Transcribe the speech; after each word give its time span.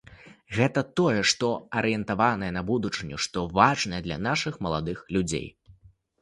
Гэта 0.59 0.81
тое, 0.99 1.19
што 1.31 1.49
арыентаванае 1.81 2.49
на 2.55 2.63
будучыню, 2.69 3.19
што 3.27 3.45
важнае 3.61 4.01
для 4.07 4.17
нашых 4.27 4.59
маладых 4.69 5.05
людзей. 5.19 5.47